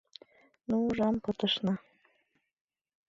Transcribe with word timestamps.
Ну, 0.67 0.75
ужам, 0.87 1.15
пытышна! 1.27 1.73